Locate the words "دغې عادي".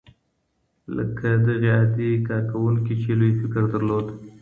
1.47-2.11